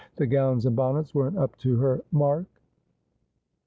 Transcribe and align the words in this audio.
The 0.15 0.25
gowns 0.25 0.65
and 0.65 0.75
bonnets 0.75 1.13
weren't 1.13 1.37
up 1.37 1.55
to 1.59 1.75
her 1.77 2.01
mark.' 2.11 2.47